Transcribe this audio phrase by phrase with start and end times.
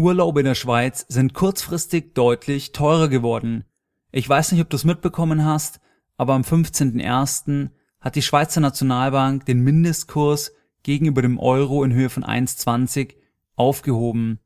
[0.00, 3.64] Urlaube in der Schweiz sind kurzfristig deutlich teurer geworden.
[4.12, 5.80] Ich weiß nicht, ob du es mitbekommen hast,
[6.16, 7.70] aber am 15.01.
[8.00, 10.52] hat die Schweizer Nationalbank den Mindestkurs
[10.84, 13.16] gegenüber dem Euro in Höhe von 1,20
[13.56, 14.38] aufgehoben.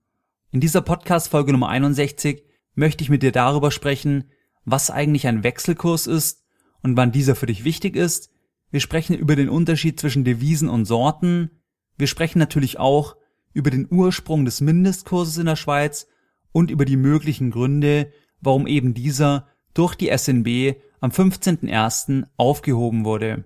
[0.53, 2.45] In dieser Podcast-Folge Nummer 61
[2.75, 4.31] möchte ich mit dir darüber sprechen,
[4.65, 6.47] was eigentlich ein Wechselkurs ist
[6.83, 8.31] und wann dieser für dich wichtig ist.
[8.71, 11.51] Wir sprechen über den Unterschied zwischen Devisen und Sorten.
[11.99, 13.17] Wir sprechen natürlich auch
[13.53, 16.07] über den Ursprung des Mindestkurses in der Schweiz
[16.53, 22.25] und über die möglichen Gründe, warum eben dieser durch die SNB am 15.01.
[22.37, 23.45] aufgehoben wurde.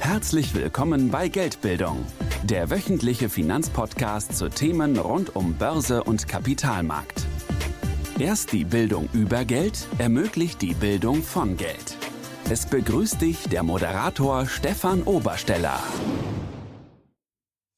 [0.00, 2.04] Herzlich willkommen bei Geldbildung,
[2.42, 7.24] der wöchentliche Finanzpodcast zu Themen rund um Börse und Kapitalmarkt.
[8.18, 11.96] Erst die Bildung über Geld ermöglicht die Bildung von Geld.
[12.50, 15.82] Es begrüßt dich der Moderator Stefan Obersteller.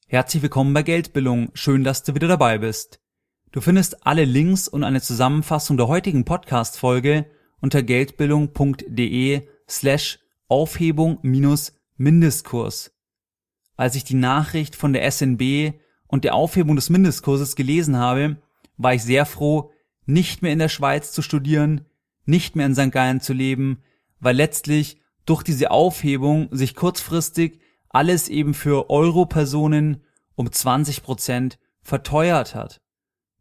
[0.08, 1.50] Herzlich willkommen bei Geldbildung.
[1.54, 3.00] Schön, dass du wieder dabei bist.
[3.50, 7.26] Du findest alle Links und eine Zusammenfassung der heutigen Podcast-Folge
[7.60, 12.92] unter geldbildung.de slash Aufhebung minus Mindestkurs.
[13.76, 15.72] Als ich die Nachricht von der SNB
[16.06, 18.36] und der Aufhebung des Mindestkurses gelesen habe,
[18.76, 19.72] war ich sehr froh,
[20.04, 21.84] nicht mehr in der Schweiz zu studieren,
[22.26, 22.92] nicht mehr in St.
[22.92, 23.82] Gallen zu leben,
[24.20, 27.58] weil letztlich durch diese Aufhebung sich kurzfristig
[27.96, 32.82] alles eben für Euro-Personen um 20 Prozent verteuert hat.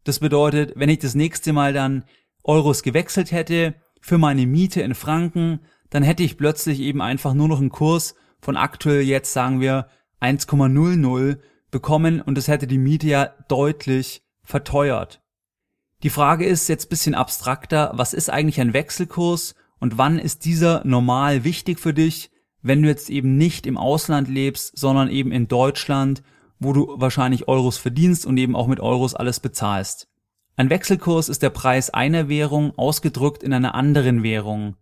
[0.06, 2.06] Das bedeutet, wenn ich das nächste Mal dann
[2.42, 7.50] Euros gewechselt hätte für meine Miete in Franken, dann hätte ich plötzlich eben einfach nur
[7.50, 9.90] noch einen Kurs von aktuell jetzt sagen wir
[10.22, 11.38] 1,00
[11.70, 15.22] bekommen und das hätte die Miete ja deutlich verteuert.
[16.02, 20.86] Die Frage ist jetzt bisschen abstrakter, was ist eigentlich ein Wechselkurs und wann ist dieser
[20.86, 22.32] normal wichtig für dich?
[22.66, 26.24] Wenn du jetzt eben nicht im Ausland lebst, sondern eben in Deutschland,
[26.58, 30.08] wo du wahrscheinlich Euros verdienst und eben auch mit Euros alles bezahlst.
[30.56, 34.78] Ein Wechselkurs ist der Preis einer Währung ausgedrückt in einer anderen Währung.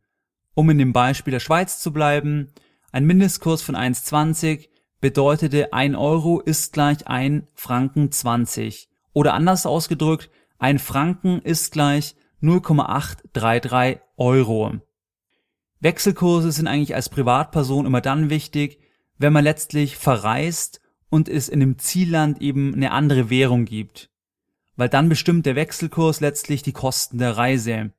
[0.54, 2.54] Um in dem Beispiel der Schweiz zu bleiben,
[2.94, 4.70] ein Mindestkurs von 1,20
[5.02, 8.88] bedeutete 1 Euro ist gleich 1 Franken 20.
[9.12, 14.72] Oder anders ausgedrückt, ein Franken ist gleich 0,833 Euro.
[15.84, 18.80] Wechselkurse sind eigentlich als Privatperson immer dann wichtig,
[19.18, 24.10] wenn man letztlich verreist und es in dem Zielland eben eine andere Währung gibt.
[24.78, 27.92] Weil dann bestimmt der Wechselkurs letztlich die Kosten der Reise.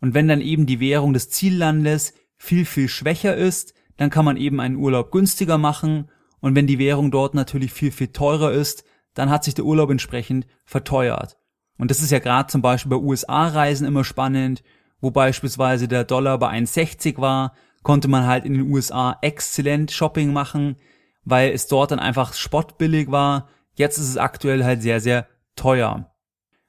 [0.00, 4.36] Und wenn dann eben die Währung des Ziellandes viel, viel schwächer ist, dann kann man
[4.36, 6.08] eben einen Urlaub günstiger machen
[6.40, 8.84] und wenn die Währung dort natürlich viel, viel teurer ist,
[9.14, 11.36] dann hat sich der Urlaub entsprechend verteuert.
[11.78, 14.62] Und das ist ja gerade zum Beispiel bei USA-Reisen immer spannend
[15.02, 17.52] wo beispielsweise der Dollar bei 1,60 war,
[17.82, 20.76] konnte man halt in den USA exzellent Shopping machen,
[21.24, 23.48] weil es dort dann einfach spottbillig war.
[23.74, 25.26] Jetzt ist es aktuell halt sehr, sehr
[25.56, 26.10] teuer.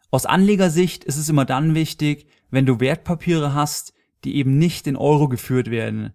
[0.09, 4.95] Aus Anlegersicht ist es immer dann wichtig, wenn du Wertpapiere hast, die eben nicht in
[4.95, 6.13] Euro geführt werden.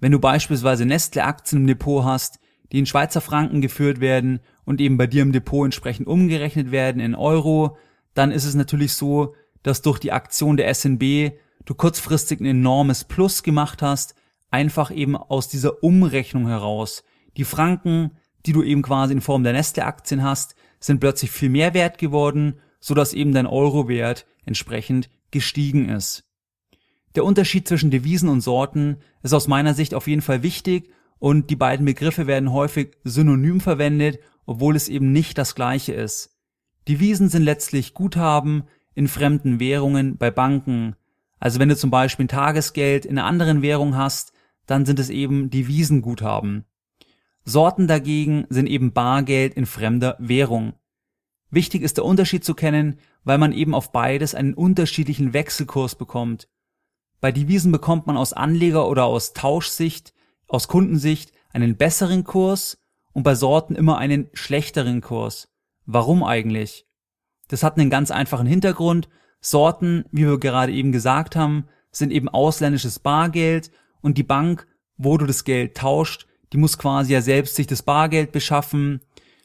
[0.00, 2.40] Wenn du beispielsweise Nestle-Aktien im Depot hast,
[2.72, 7.00] die in Schweizer Franken geführt werden und eben bei dir im Depot entsprechend umgerechnet werden
[7.00, 7.78] in Euro,
[8.12, 11.32] dann ist es natürlich so, dass durch die Aktion der SNB
[11.64, 14.14] du kurzfristig ein enormes Plus gemacht hast,
[14.50, 17.04] einfach eben aus dieser Umrechnung heraus.
[17.36, 18.12] Die Franken,
[18.46, 22.60] die du eben quasi in Form der Nestle-Aktien hast, sind plötzlich viel mehr wert geworden,
[22.78, 26.24] so dass eben dein Euro-Wert entsprechend gestiegen ist.
[27.14, 31.48] Der Unterschied zwischen Devisen und Sorten ist aus meiner Sicht auf jeden Fall wichtig und
[31.48, 36.36] die beiden Begriffe werden häufig synonym verwendet, obwohl es eben nicht das gleiche ist.
[36.86, 38.64] Devisen sind letztlich Guthaben
[38.94, 40.96] in fremden Währungen bei Banken,
[41.44, 44.32] also wenn du zum Beispiel ein Tagesgeld in einer anderen Währung hast,
[44.64, 46.64] dann sind es eben Devisenguthaben.
[47.44, 50.72] Sorten dagegen sind eben Bargeld in fremder Währung.
[51.50, 56.48] Wichtig ist der Unterschied zu kennen, weil man eben auf beides einen unterschiedlichen Wechselkurs bekommt.
[57.20, 60.14] Bei Devisen bekommt man aus Anleger- oder aus Tauschsicht,
[60.48, 62.78] aus Kundensicht einen besseren Kurs
[63.12, 65.52] und bei Sorten immer einen schlechteren Kurs.
[65.84, 66.86] Warum eigentlich?
[67.48, 69.10] Das hat einen ganz einfachen Hintergrund
[69.44, 73.70] Sorten, wie wir gerade eben gesagt haben, sind eben ausländisches Bargeld
[74.00, 77.82] und die Bank, wo du das Geld tauscht, die muss quasi ja selbst sich das
[77.82, 79.00] Bargeld beschaffen,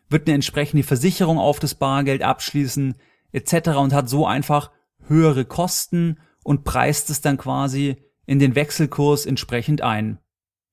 [0.09, 2.95] wird eine entsprechende Versicherung auf das Bargeld abschließen
[3.33, 3.71] etc.
[3.77, 4.71] und hat so einfach
[5.05, 10.19] höhere Kosten und preist es dann quasi in den Wechselkurs entsprechend ein.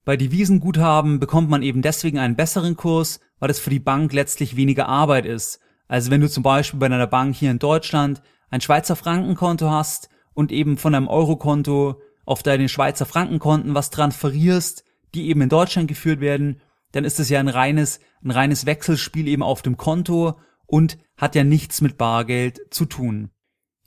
[0.04, 4.54] Bei Devisenguthaben bekommt man eben deswegen einen besseren Kurs, weil es für die Bank letztlich
[4.54, 5.58] weniger Arbeit ist.
[5.88, 10.08] Also wenn du zum Beispiel bei einer Bank hier in Deutschland ein Schweizer Frankenkonto hast
[10.34, 14.84] und eben von einem Eurokonto auf deine Schweizer Frankenkonten was transferierst,
[15.14, 16.60] die eben in Deutschland geführt werden,
[16.92, 21.34] dann ist es ja ein reines, ein reines Wechselspiel eben auf dem Konto und hat
[21.34, 23.30] ja nichts mit Bargeld zu tun.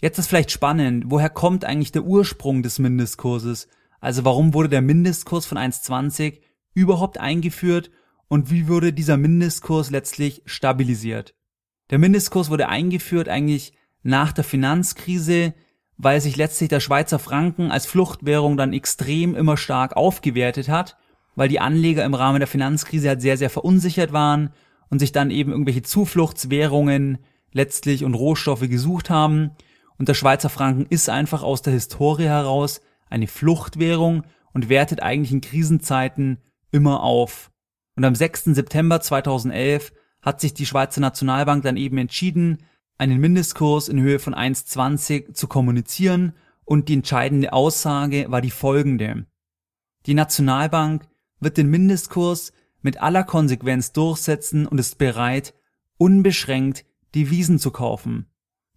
[0.02, 3.68] Jetzt ist vielleicht spannend, woher kommt eigentlich der Ursprung des Mindestkurses?
[4.00, 6.40] Also warum wurde der Mindestkurs von 1,20
[6.74, 7.92] überhaupt eingeführt
[8.30, 11.36] und wie wurde dieser Mindestkurs letztlich stabilisiert?
[11.90, 13.74] Der Mindestkurs wurde eingeführt eigentlich
[14.04, 15.54] nach der Finanzkrise,
[15.98, 20.98] weil sich letztlich der Schweizer Franken als Fluchtwährung dann extrem immer stark aufgewertet hat,
[21.36, 24.52] weil die Anleger im Rahmen der Finanzkrise halt sehr, sehr verunsichert waren
[24.90, 27.20] und sich dann eben irgendwelche Zufluchtswährungen
[27.52, 29.52] letztlich und Rohstoffe gesucht haben.
[29.98, 34.24] Und der Schweizer Franken ist einfach aus der Historie heraus eine Fluchtwährung
[34.54, 36.38] und wertet eigentlich in Krisenzeiten
[36.72, 37.52] immer auf.
[37.96, 38.46] Und am 6.
[38.46, 39.92] September 2011
[40.22, 42.60] hat sich die Schweizer Nationalbank dann eben entschieden,
[43.00, 46.34] einen Mindestkurs in Höhe von 1,20 zu kommunizieren
[46.66, 49.26] und die entscheidende Aussage war die folgende.
[50.06, 51.08] Die Nationalbank
[51.40, 52.52] wird den Mindestkurs
[52.82, 55.54] mit aller Konsequenz durchsetzen und ist bereit,
[55.98, 56.86] unbeschränkt
[57.16, 58.28] Devisen zu kaufen.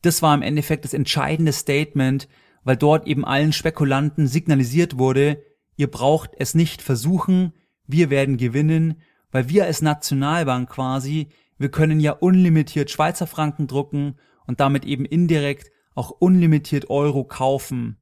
[0.03, 2.29] Das war im Endeffekt das entscheidende Statement,
[2.65, 5.43] weil dort eben allen Spekulanten signalisiert wurde,
[5.77, 7.53] ihr braucht es nicht versuchen,
[7.87, 9.01] wir werden gewinnen,
[9.33, 11.29] weil wir als Nationalbank quasi
[11.63, 17.99] wir können ja unlimitiert Schweizer Franken drucken und damit eben indirekt auch unlimitiert Euro kaufen.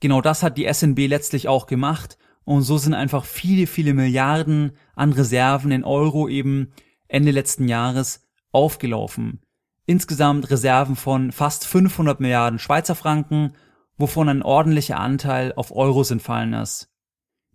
[0.00, 4.72] Genau das hat die SNB letztlich auch gemacht und so sind einfach viele, viele Milliarden
[4.94, 6.72] an Reserven in Euro eben
[7.06, 9.40] Ende letzten Jahres aufgelaufen.
[9.86, 13.54] Insgesamt Reserven von fast 500 Milliarden Schweizer Franken,
[13.96, 16.90] wovon ein ordentlicher Anteil auf Euros entfallen ist.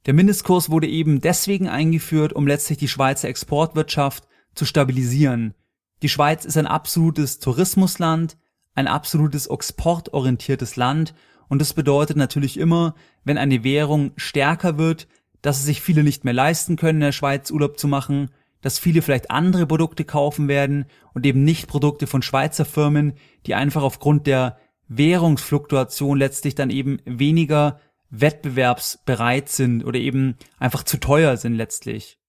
[0.06, 5.54] Der Mindestkurs wurde eben deswegen eingeführt, um letztlich die Schweizer Exportwirtschaft zu stabilisieren.
[6.02, 8.38] Die Schweiz ist ein absolutes Tourismusland,
[8.76, 11.14] ein absolutes exportorientiertes Land
[11.48, 15.08] und das bedeutet natürlich immer, wenn eine Währung stärker wird,
[15.42, 18.80] dass es sich viele nicht mehr leisten können, in der Schweiz Urlaub zu machen, dass
[18.80, 23.14] viele vielleicht andere Produkte kaufen werden und eben nicht Produkte von Schweizer Firmen,
[23.46, 24.58] die einfach aufgrund der
[24.88, 27.80] Währungsfluktuation letztlich dann eben weniger
[28.10, 32.20] wettbewerbsbereit sind oder eben einfach zu teuer sind letztlich.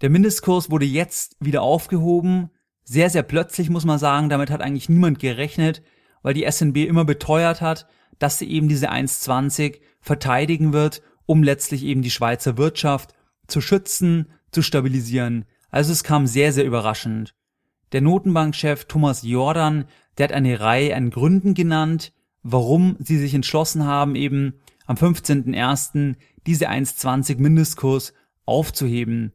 [0.00, 2.50] Der Mindestkurs wurde jetzt wieder aufgehoben.
[2.84, 5.82] Sehr, sehr plötzlich muss man sagen, damit hat eigentlich niemand gerechnet,
[6.22, 7.86] weil die SNB immer beteuert hat,
[8.18, 13.14] dass sie eben diese 1,20 verteidigen wird, um letztlich eben die Schweizer Wirtschaft
[13.46, 15.44] zu schützen, zu stabilisieren.
[15.70, 17.34] Also es kam sehr, sehr überraschend.
[17.92, 19.84] Der Notenbankchef Thomas Jordan,
[20.16, 22.12] der hat eine Reihe an Gründen genannt,
[22.42, 24.54] warum sie sich entschlossen haben, eben
[24.86, 26.16] am 15.01.
[26.46, 28.14] diese 1,20 Mindestkurs
[28.46, 29.32] aufzuheben.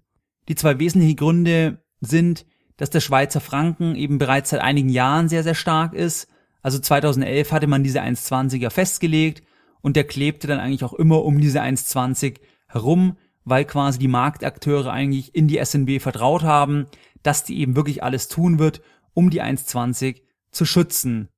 [0.48, 2.46] Die zwei wesentlichen Gründe sind,
[2.78, 6.28] dass der Schweizer Franken eben bereits seit einigen Jahren sehr, sehr stark ist.
[6.62, 9.44] Also 2011 hatte man diese 1,20er festgelegt
[9.82, 14.92] und der klebte dann eigentlich auch immer um diese 1,20 herum, weil quasi die Marktakteure
[14.92, 16.88] eigentlich in die SNB vertraut haben,
[17.24, 18.82] dass die eben wirklich alles tun wird,
[19.14, 20.22] um die 1,20
[20.52, 21.30] zu schützen.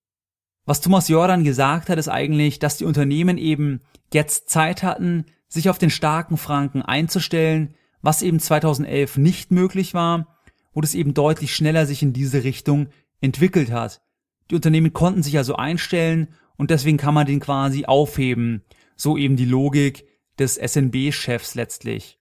[0.65, 3.81] Was Thomas Jordan gesagt hat, ist eigentlich, dass die Unternehmen eben
[4.13, 10.38] jetzt Zeit hatten, sich auf den starken Franken einzustellen, was eben 2011 nicht möglich war,
[10.74, 12.90] wo das eben deutlich schneller sich in diese Richtung
[13.22, 14.02] entwickelt hat.
[14.50, 18.64] Die Unternehmen konnten sich also einstellen und deswegen kann man den quasi aufheben.
[18.96, 20.06] So eben die Logik
[20.40, 22.20] des SNB-Chefs letztlich.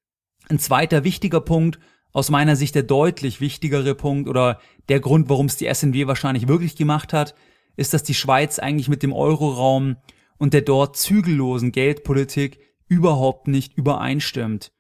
[0.49, 1.79] Ein zweiter wichtiger Punkt,
[2.13, 4.59] aus meiner Sicht der deutlich wichtigere Punkt oder
[4.89, 7.35] der Grund, warum es die SNB wahrscheinlich wirklich gemacht hat,
[7.77, 9.97] ist, dass die Schweiz eigentlich mit dem Euroraum
[10.39, 14.73] und der dort zügellosen Geldpolitik überhaupt nicht übereinstimmt.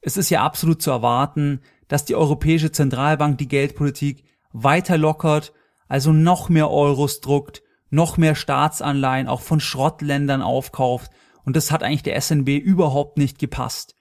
[0.00, 5.52] Es ist ja absolut zu erwarten, dass die Europäische Zentralbank die Geldpolitik weiter lockert,
[5.88, 11.10] also noch mehr Euros druckt, noch mehr Staatsanleihen auch von Schrottländern aufkauft
[11.44, 13.94] und das hat eigentlich der SNB überhaupt nicht gepasst.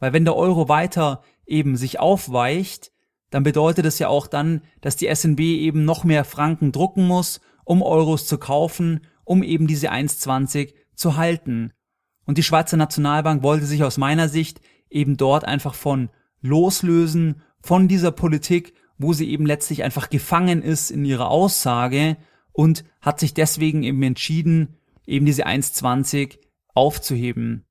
[0.00, 2.92] Weil wenn der Euro weiter eben sich aufweicht,
[3.30, 7.40] dann bedeutet es ja auch dann, dass die SNB eben noch mehr Franken drucken muss,
[7.64, 11.72] um Euros zu kaufen, um eben diese 1,20 zu halten.
[12.24, 17.88] Und die Schweizer Nationalbank wollte sich aus meiner Sicht eben dort einfach von loslösen, von
[17.88, 22.16] dieser Politik, wo sie eben letztlich einfach gefangen ist in ihrer Aussage
[22.52, 24.76] und hat sich deswegen eben entschieden,
[25.06, 26.38] eben diese 1,20
[26.74, 27.64] aufzuheben.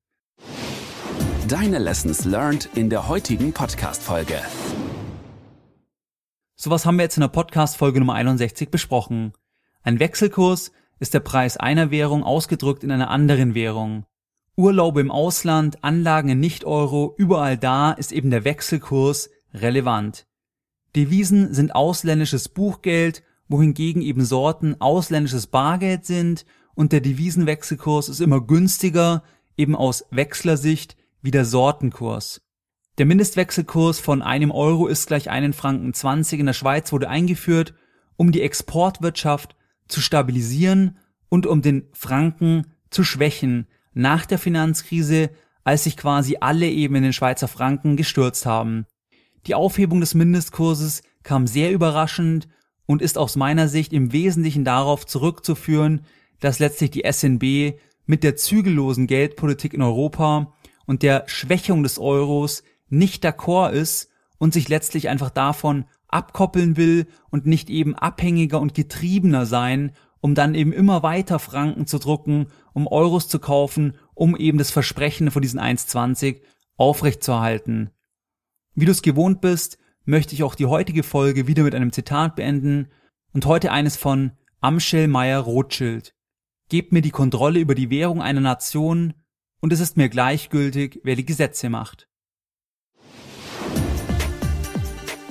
[1.48, 4.38] Deine Lessons learned in der heutigen Podcast-Folge.
[6.56, 9.32] Sowas haben wir jetzt in der Podcast-Folge Nummer 61 besprochen.
[9.82, 14.04] Ein Wechselkurs ist der Preis einer Währung ausgedrückt in einer anderen Währung.
[14.58, 20.26] Urlaube im Ausland, Anlagen in Nicht-Euro, überall da ist eben der Wechselkurs relevant.
[20.96, 28.40] Devisen sind ausländisches Buchgeld, wohingegen eben Sorten ausländisches Bargeld sind und der Devisenwechselkurs ist immer
[28.40, 29.22] günstiger,
[29.56, 32.42] eben aus Wechslersicht wie der Sortenkurs.
[32.98, 37.74] Der Mindestwechselkurs von einem Euro ist gleich einen Franken 20 in der Schweiz wurde eingeführt,
[38.16, 39.54] um die Exportwirtschaft
[39.86, 40.98] zu stabilisieren
[41.28, 45.30] und um den Franken zu schwächen nach der Finanzkrise,
[45.64, 48.86] als sich quasi alle eben in den Schweizer Franken gestürzt haben.
[49.46, 52.48] Die Aufhebung des Mindestkurses kam sehr überraschend
[52.86, 56.02] und ist aus meiner Sicht im Wesentlichen darauf zurückzuführen,
[56.38, 60.54] dass letztlich die SNB mit der zügellosen Geldpolitik in Europa
[60.86, 67.08] und der Schwächung des Euros nicht d'accord ist und sich letztlich einfach davon abkoppeln will
[67.30, 72.48] und nicht eben abhängiger und getriebener sein, um dann eben immer weiter Franken zu drucken,
[72.72, 76.40] um Euros zu kaufen, um eben das Versprechen von diesen 1,20
[76.76, 77.90] aufrechtzuerhalten.
[78.74, 82.36] Wie du es gewohnt bist, möchte ich auch die heutige Folge wieder mit einem Zitat
[82.36, 82.88] beenden
[83.32, 86.14] und heute eines von Amschel Meyer Rothschild.
[86.68, 89.14] Gebt mir die Kontrolle über die Währung einer Nation
[89.60, 92.08] und es ist mir gleichgültig, wer die Gesetze macht.